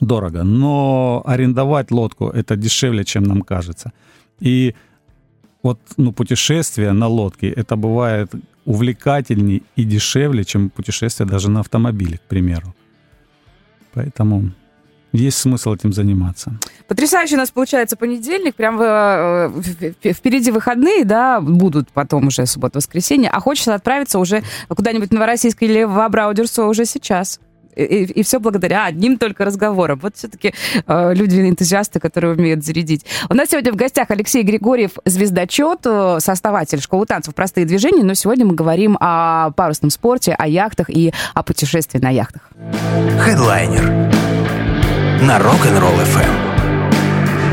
[0.00, 0.42] дорого.
[0.42, 3.92] Но арендовать лодку это дешевле, чем нам кажется.
[4.40, 4.74] И
[5.62, 8.32] вот ну, путешествие на лодке это бывает
[8.64, 12.74] увлекательней и дешевле, чем путешествие даже на автомобиле, к примеру.
[13.96, 14.50] Поэтому
[15.12, 16.52] есть смысл этим заниматься.
[16.88, 23.30] Потрясающе у нас получается понедельник, прям э, в- впереди выходные, да, будут потом уже суббота-воскресенье,
[23.30, 27.40] а хочется отправиться уже куда-нибудь в Новороссийск или в Абрау-Дюрсо уже сейчас.
[27.76, 29.98] И, и все благодаря одним только разговорам.
[30.02, 30.54] Вот все-таки
[30.86, 33.04] э, люди-энтузиасты, которые умеют зарядить.
[33.28, 38.02] У нас сегодня в гостях Алексей Григорьев, звездочет, э, сооснователь школы танцев «Простые движения».
[38.02, 42.42] Но сегодня мы говорим о парусном спорте, о яхтах и о путешествии на яхтах.
[43.20, 43.84] Хедлайнер
[45.22, 46.45] на Rock'n'Roll FM.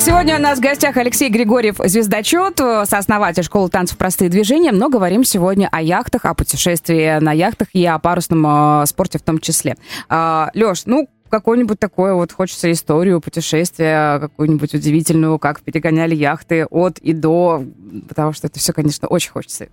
[0.06, 4.74] Сегодня у нас в гостях Алексей Григорьев, звездочет, сооснователь школы танцев «Простые движения».
[4.74, 8.46] Но говорим сегодня о яхтах, о путешествии на яхтах и о парусном
[8.82, 9.78] э, спорте в том числе.
[10.10, 17.00] А, Леш, ну, какую-нибудь такое вот хочется историю путешествия, какую-нибудь удивительную, как перегоняли яхты от
[17.00, 17.63] и до,
[18.10, 19.70] потому что это все, конечно, очень хочется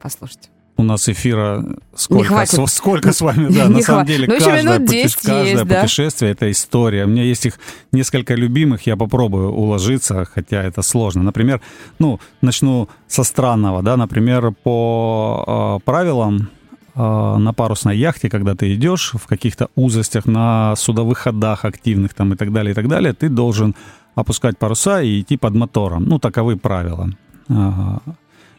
[0.00, 4.80] послушать у нас эфира сколько, с, сколько с вами, да, на самом деле ну, каждое,
[4.80, 6.32] пути, каждое есть, путешествие да?
[6.32, 7.04] это история.
[7.04, 7.58] У меня есть их
[7.92, 11.22] несколько любимых, я попробую уложиться, хотя это сложно.
[11.22, 11.60] Например,
[11.98, 16.48] ну, начну со странного, да, например, по э, правилам
[16.94, 22.32] э, на парусной яхте, когда ты идешь в каких-то узостях, на судовых ходах активных там
[22.32, 23.74] и так далее, и так далее, ты должен
[24.14, 26.04] опускать паруса и идти под мотором.
[26.04, 27.10] Ну, таковы правила.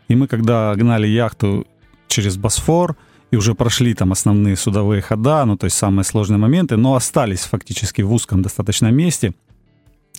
[0.10, 1.66] И мы, когда гнали яхту
[2.14, 2.96] через Босфор
[3.32, 7.42] и уже прошли там основные судовые хода, ну, то есть самые сложные моменты, но остались
[7.42, 9.34] фактически в узком достаточно месте.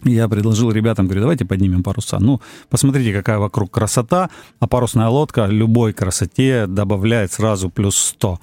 [0.02, 2.18] Я предложил ребятам, говорю, давайте поднимем паруса.
[2.20, 4.28] Ну, посмотрите, какая вокруг красота,
[4.58, 8.40] а парусная лодка любой красоте добавляет сразу плюс 100.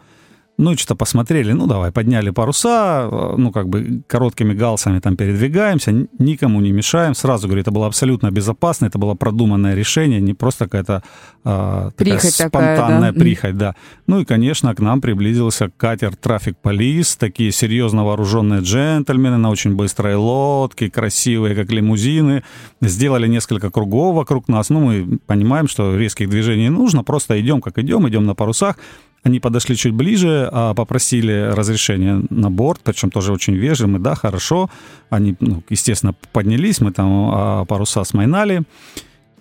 [0.57, 5.91] Ну, что-то посмотрели, ну, давай, подняли паруса, э, ну, как бы короткими галсами там передвигаемся,
[6.19, 7.15] никому не мешаем.
[7.15, 11.03] Сразу, говорю, это было абсолютно безопасно, это было продуманное решение, не просто какая-то
[11.43, 13.19] а, прихоть такая спонтанная такая, да?
[13.19, 13.75] прихоть, да.
[14.07, 19.75] Ну, и, конечно, к нам приблизился катер «Трафик Полис», такие серьезно вооруженные джентльмены на очень
[19.75, 22.43] быстрой лодке, красивые, как лимузины.
[22.81, 24.69] Сделали несколько кругов вокруг нас.
[24.69, 28.77] Ну, мы понимаем, что резких движений не нужно, просто идем, как идем, идем на парусах.
[29.23, 34.69] Они подошли чуть ближе, а попросили разрешения на борт, причем тоже очень вежливо, да, хорошо.
[35.11, 38.63] Они, ну, естественно, поднялись, мы там а, паруса смайнали.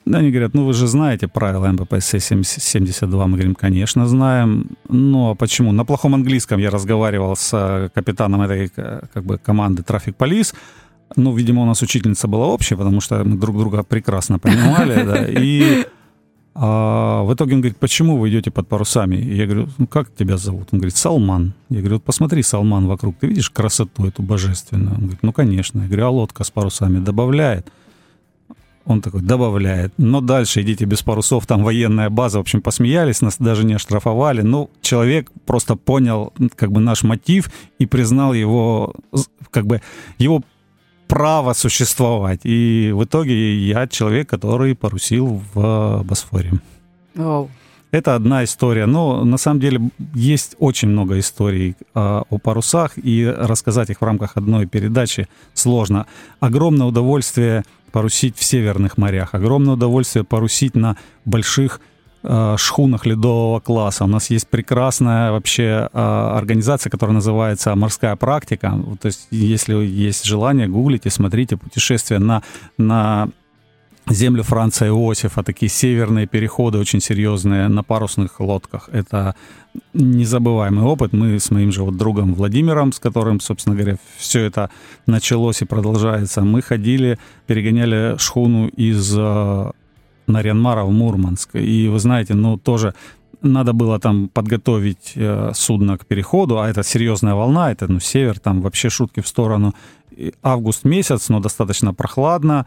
[0.07, 3.27] Они говорят, ну вы же знаете правила МППС 72.
[3.27, 4.67] Мы говорим, конечно, знаем.
[4.89, 5.73] Но почему?
[5.73, 10.55] На плохом английском я разговаривал с капитаном этой как бы, команды Traffic Police.
[11.17, 15.05] Ну, видимо, у нас учительница была общая, потому что мы друг друга прекрасно понимали.
[15.05, 15.87] Да, и
[16.55, 19.17] а в итоге он говорит, почему вы идете под парусами?
[19.17, 20.69] И я говорю, ну как тебя зовут?
[20.73, 21.55] Он говорит, Салман.
[21.69, 24.95] Я говорю, вот посмотри, Салман, вокруг, ты видишь красоту эту божественную?
[24.95, 25.83] Он говорит, ну конечно.
[25.83, 27.71] Я говорю, а лодка с парусами добавляет?
[28.85, 29.93] Он такой, добавляет.
[29.99, 32.39] Но дальше идите без парусов, там военная база.
[32.39, 34.43] В общем, посмеялись, нас даже не оштрафовали.
[34.43, 38.95] Ну, человек просто понял как бы наш мотив и признал его,
[39.51, 39.81] как бы,
[40.19, 40.43] его
[41.11, 42.41] право существовать.
[42.45, 46.53] И в итоге я человек, который порусил в Босфоре.
[47.17, 47.49] Oh.
[47.91, 48.87] Это одна история.
[48.87, 49.81] Но на самом деле
[50.15, 56.07] есть очень много историй э, о парусах, и рассказать их в рамках одной передачи сложно.
[56.39, 61.90] Огромное удовольствие порусить в северных морях, огромное удовольствие порусить на больших Э,
[62.23, 64.05] шхунах ледового класса.
[64.05, 68.79] У нас есть прекрасная вообще э, организация, которая называется «Морская практика».
[69.01, 72.43] То есть, если есть желание, гуглите, смотрите путешествия на,
[72.77, 73.29] на
[74.09, 78.89] землю Франца Иосифа, такие северные переходы очень серьезные на парусных лодках.
[78.93, 79.35] Это
[79.95, 81.13] незабываемый опыт.
[81.13, 84.71] Мы с моим же вот другом Владимиром, с которым, собственно говоря, все это
[85.07, 89.17] началось и продолжается, мы ходили, перегоняли шхуну из
[90.31, 91.57] э, Нарьянмара в Мурманск.
[91.57, 92.95] И вы знаете, ну тоже
[93.43, 98.39] надо было там подготовить э, судно к переходу, а это серьезная волна, это ну север,
[98.39, 99.75] там вообще шутки в сторону.
[100.11, 102.67] И август месяц, но достаточно прохладно,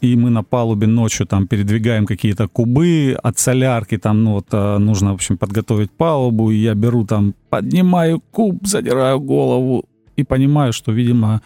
[0.00, 4.78] и мы на палубе ночью там передвигаем какие-то кубы от солярки, там, ну вот э,
[4.78, 9.84] нужно, в общем, подготовить палубу, и я беру там, поднимаю куб, задираю голову
[10.16, 11.40] и понимаю, что, видимо,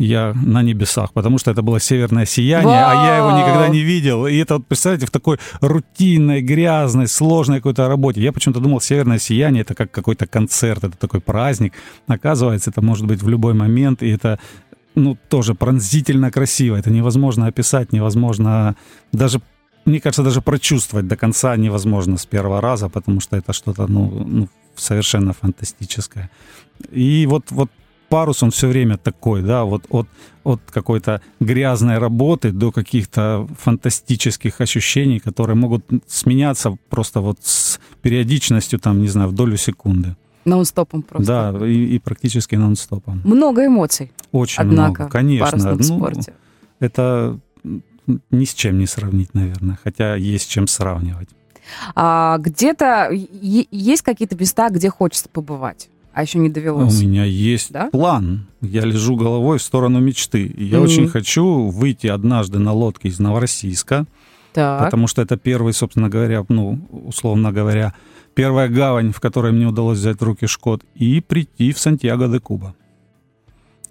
[0.00, 2.98] я на небесах, потому что это было северное сияние, Вау!
[2.98, 4.26] а я его никогда не видел.
[4.26, 8.22] И это, вот, представляете, в такой рутинной, грязной, сложной какой-то работе.
[8.22, 11.74] Я почему-то думал, северное сияние это как какой-то концерт, это такой праздник.
[12.06, 14.38] Оказывается, это может быть в любой момент, и это
[14.94, 16.76] ну, тоже пронзительно красиво.
[16.76, 18.76] Это невозможно описать, невозможно
[19.12, 19.40] даже
[19.84, 24.24] мне кажется, даже прочувствовать до конца невозможно с первого раза, потому что это что-то, ну,
[24.26, 26.30] ну совершенно фантастическое.
[26.90, 27.70] И вот, вот
[28.10, 30.06] парус, он все время такой, да, вот от,
[30.44, 38.78] от какой-то грязной работы до каких-то фантастических ощущений, которые могут сменяться просто вот с периодичностью,
[38.78, 40.16] там, не знаю, в долю секунды.
[40.44, 41.52] Нон-стопом просто.
[41.52, 43.20] Да, и, и практически нон-стопом.
[43.24, 44.10] Много эмоций.
[44.32, 45.74] Очень однако, много, конечно.
[45.74, 46.34] В ну, спорте.
[46.80, 47.38] Это
[48.30, 51.28] ни с чем не сравнить, наверное, хотя есть с чем сравнивать.
[51.94, 55.88] А, где-то есть какие-то места, где хочется побывать?
[56.20, 57.02] А еще не довелось.
[57.02, 57.88] У меня есть Да?
[57.90, 58.46] план.
[58.60, 60.44] Я лежу головой в сторону мечты.
[60.44, 60.84] И Я Мгм.
[60.84, 64.04] очень хочу выйти однажды на лодке из Новороссийска,
[64.52, 64.84] Так.
[64.84, 67.94] потому что это первый, собственно говоря, ну, условно говоря,
[68.34, 72.38] первая гавань, в которой мне удалось взять в руки Шкот, и прийти в Сантьяго де
[72.38, 72.74] Куба.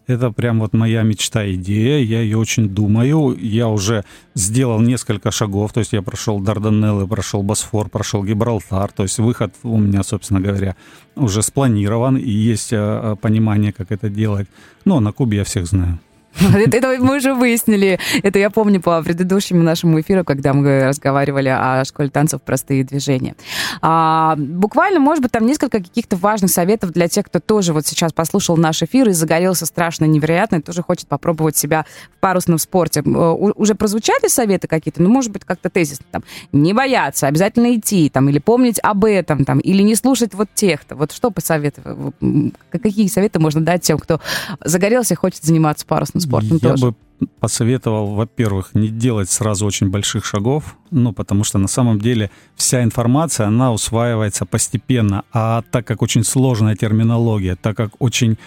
[0.10, 3.38] Это прям вот моя мечта, идея, я ее очень думаю.
[3.40, 9.04] Я уже сделал несколько шагов, то есть я прошел Дарданеллы, прошел Босфор, прошел Гибралтар, то
[9.04, 10.76] есть выход у меня, собственно говоря,
[11.16, 14.48] уже спланирован, и есть э, э, понимание, как это делать.
[14.84, 16.00] Но на Кубе я всех знаю.
[16.40, 18.00] Это, мы уже выяснили.
[18.24, 23.36] Это я помню по предыдущему нашему эфиру, когда мы разговаривали о школе танцев «Простые движения».
[23.82, 28.14] А, буквально, может быть, там несколько каких-то важных советов для тех, кто тоже вот сейчас
[28.14, 33.02] послушал наш эфир и загорелся страшно невероятно, и тоже хочет попробовать себя в парусном спорте.
[33.02, 35.02] Э, у- Уже прозвучали советы какие-то?
[35.02, 36.06] Ну, может быть, как-то тезисно.
[36.12, 40.48] Там, не бояться, обязательно идти, там, или помнить об этом, там, или не слушать вот
[40.54, 40.96] тех-то.
[40.96, 42.14] Вот что посоветовать?
[42.72, 44.22] Какие советы можно дать тем, кто
[44.64, 46.86] загорелся и хочет заниматься парусным спортом Я тоже?
[46.88, 46.96] бы
[47.40, 52.84] посоветовал, во-первых, не делать сразу очень больших шагов, ну, потому что на самом деле вся
[52.84, 58.38] информация, она усваивается постепенно, а так как очень сложная терминология, так как очень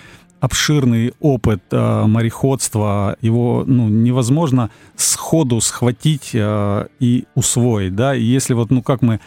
[0.40, 8.54] обширный опыт э, мореходства, его ну, невозможно сходу схватить э, и усвоить, да, и если
[8.54, 9.20] вот, ну, как мы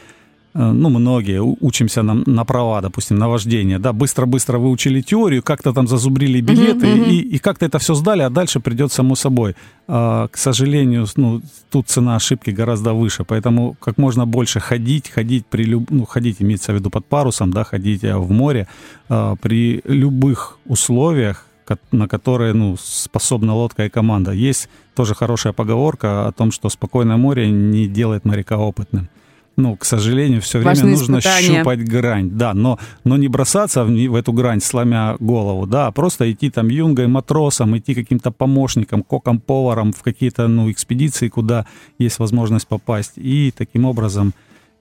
[0.58, 5.88] ну, многие учимся на, на права, допустим, на вождение, да, быстро-быстро выучили теорию, как-то там
[5.88, 7.04] зазубрили билеты, мгм.
[7.10, 9.56] и, и как-то это все сдали, а дальше придет само собой.
[9.88, 15.46] А, к сожалению, ну, тут цена ошибки гораздо выше, поэтому как можно больше ходить, ходить
[15.46, 15.92] при люб...
[15.92, 18.68] ну, ходить имеется в виду под парусом, да, ходить э, в море
[19.10, 21.48] а, при любых условиях,
[21.92, 24.32] на которые ну, способна лодка и команда.
[24.32, 29.10] Есть тоже хорошая поговорка о том, что спокойное море не делает моряка опытным.
[29.58, 31.58] Ну, к сожалению, все время Важные нужно испытания.
[31.60, 35.92] щупать грань, да, но, но не бросаться в, в эту грань, сломя голову, да, а
[35.92, 41.66] просто идти там юнгой, матросом, идти каким-то помощником, коком-поваром в какие-то, ну, экспедиции, куда
[41.98, 44.34] есть возможность попасть, и таким образом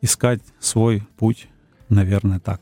[0.03, 1.47] искать свой путь,
[1.89, 2.61] наверное, так.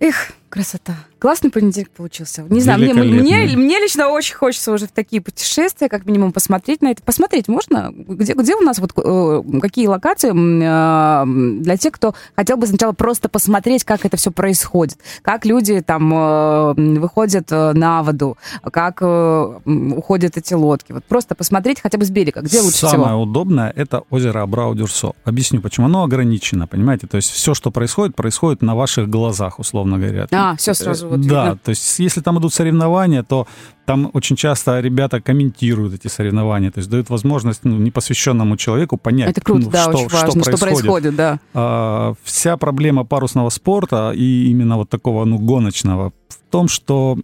[0.00, 0.96] Эх, красота.
[1.20, 2.46] Классный понедельник получился.
[2.48, 6.80] Не знаю, мне, мне, мне лично очень хочется уже в такие путешествия, как минимум, посмотреть
[6.80, 7.02] на это.
[7.02, 7.92] Посмотреть можно?
[7.94, 12.92] Где, где у нас вот э, какие локации э, для тех, кто хотел бы сначала
[12.92, 14.96] просто посмотреть, как это все происходит?
[15.20, 18.38] Как люди там э, выходят на воду?
[18.72, 20.92] Как уходят эти лодки?
[20.92, 22.40] Вот просто посмотреть хотя бы с берега.
[22.40, 23.22] Где лучше Самое всего?
[23.22, 25.12] удобное это озеро Абрау-Дюрсо.
[25.24, 25.86] Объясню, почему.
[25.86, 27.06] Оно ограничено, понимаете?
[27.06, 30.26] То есть все, что происходит, происходит на ваших глазах, условно говоря.
[30.32, 31.58] А, всё сразу вот Да, видно.
[31.62, 33.46] то есть если там идут соревнования, то
[33.84, 39.30] там очень часто ребята комментируют эти соревнования, то есть дают возможность ну, непосвященному человеку понять,
[39.30, 41.40] Это круто, ну, да, что, очень важно, что происходит, да.
[41.54, 47.18] А, вся проблема парусного спорта и именно вот такого ну, гоночного в том, что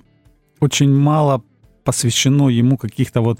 [0.60, 1.42] очень мало
[1.84, 3.38] посвящено ему каких-то вот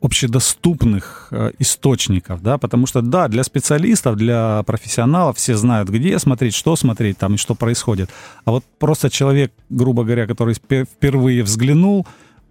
[0.00, 6.54] общедоступных а, источников, да, потому что, да, для специалистов, для профессионалов все знают, где смотреть,
[6.54, 8.10] что смотреть там и что происходит.
[8.44, 12.06] А вот просто человек, грубо говоря, который впервые взглянул,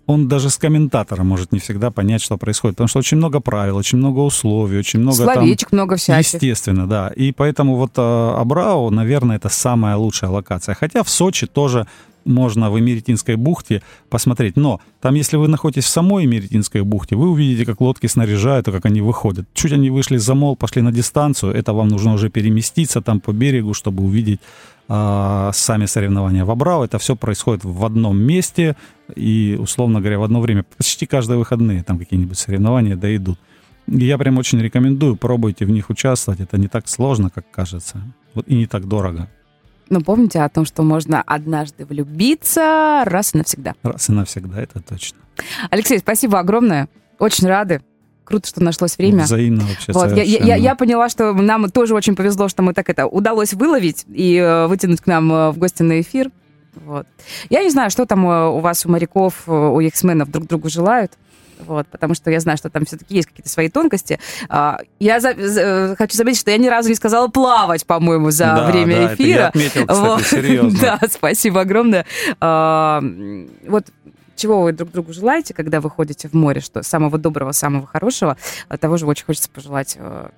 [0.10, 3.78] он даже с комментатора может не всегда понять, что происходит, потому что очень много правил,
[3.78, 5.36] очень много условий, очень много там...
[5.36, 6.34] Словечек много всяких.
[6.34, 7.12] Естественно, да.
[7.16, 10.74] И поэтому вот э, Абрау, наверное, это самая лучшая локация.
[10.74, 11.86] Хотя в Сочи тоже
[12.26, 14.58] можно в Эмеретинской бухте посмотреть.
[14.58, 18.72] Но там, если вы находитесь в самой Эмеретинской бухте, вы увидите, как лодки снаряжают и
[18.72, 19.46] как они выходят.
[19.54, 23.32] Чуть они вышли за мол, пошли на дистанцию, это вам нужно уже переместиться там по
[23.32, 24.40] берегу, чтобы увидеть
[24.90, 26.44] сами соревнования.
[26.44, 28.76] В Абрау это все происходит в одном месте
[29.16, 30.66] и, условно говоря, в одно время.
[30.78, 33.40] Почти каждые выходные там какие-нибудь соревнования да идут.
[33.86, 36.40] Я прям очень рекомендую, пробуйте в них участвовать.
[36.40, 38.02] Это не так сложно, как кажется.
[38.34, 39.30] Вот и не так дорого.
[39.90, 43.74] Но помните о том, что можно однажды влюбиться раз и навсегда.
[43.84, 45.20] Раз и навсегда, это точно.
[45.70, 46.90] Алексей, спасибо огромное.
[47.18, 47.82] Очень рады.
[48.30, 49.24] Круто, что нашлось время.
[49.26, 52.90] Взаимно вообще Вот, я, я- я, поняла, что нам тоже очень повезло, что мы так
[52.90, 56.30] это удалось выловить и э, вытянуть к нам э, в гости на эфир.
[56.86, 57.08] Вот.
[57.50, 61.12] Я не знаю, что там э, у вас, у моряков, у яхтсменов друг другу желают.
[61.66, 64.18] Вот, потому что я знаю, что там все-таки есть какие-то свои тонкости.
[64.48, 68.46] А, Я за- за- хочу заметить, что я ни разу не сказала плавать, по-моему, за
[68.46, 69.40] Да, время да, это эфира.
[69.40, 70.22] я отметил, кстати, Вот.
[70.26, 70.80] серьезно.
[70.82, 72.06] Да, спасибо огромное.
[72.40, 73.04] А,
[73.68, 73.88] Вот
[74.40, 76.62] чего вы друг другу желаете, когда вы ходите в море?
[76.62, 78.38] Что самого доброго, самого хорошего?
[78.70, 79.96] А Того же очень хочется пожелать.
[80.00, 80.30] э,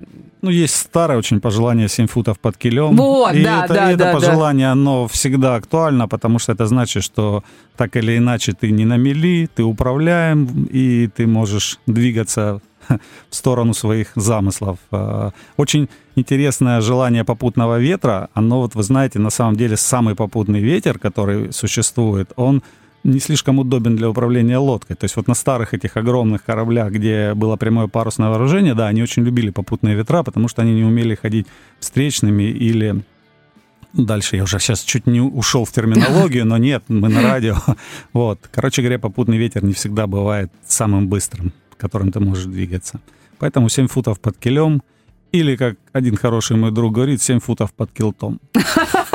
[0.41, 2.95] Ну, есть старое очень пожелание 7 футов под килем.
[2.97, 4.19] Вот, и да, это, да, и это да, да.
[4.19, 7.43] пожелание, оно всегда актуально, потому что это значит, что
[7.77, 12.59] так или иначе ты не на мели, ты управляем, и ты можешь двигаться
[13.29, 14.77] в сторону своих замыслов.
[14.91, 18.29] А, Очень интересное желание попутного ветра.
[18.33, 22.61] Оно, вот вы знаете, на самом деле самый попутный ветер, который существует, он
[23.03, 24.95] не слишком удобен для управления лодкой.
[24.95, 29.01] То есть вот на старых этих огромных кораблях, где было прямое парусное вооружение, да, они
[29.01, 31.47] очень любили попутные ветра, потому что они не умели ходить
[31.79, 33.03] встречными или
[33.93, 37.57] Дальше я уже сейчас чуть не ушел в терминологию, но нет, мы на радио.
[38.13, 38.39] Вот.
[38.51, 43.01] Короче говоря, попутный ветер не всегда бывает самым быстрым, которым ты можешь двигаться.
[43.37, 44.81] Поэтому 7 футов под килем,
[45.31, 48.39] или, как один хороший мой друг говорит, 7 футов под килтом.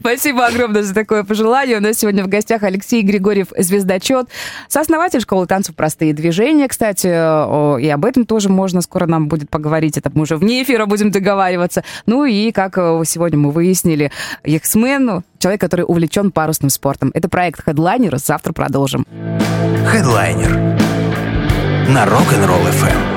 [0.00, 1.78] Спасибо огромное за такое пожелание.
[1.78, 4.28] У нас сегодня в гостях Алексей Григорьев, звездочет,
[4.68, 6.68] сооснователь школы танцев «Простые движения».
[6.68, 9.98] Кстати, и об этом тоже можно скоро нам будет поговорить.
[9.98, 11.84] Это мы уже вне эфира будем договариваться.
[12.06, 14.10] Ну и, как сегодня мы выяснили,
[14.44, 17.10] яхтсмен, человек, который увлечен парусным спортом.
[17.14, 18.18] Это проект Headliner.
[18.18, 19.06] Завтра продолжим.
[19.92, 20.74] Headliner
[21.88, 23.13] на Rock'n'Roll FM.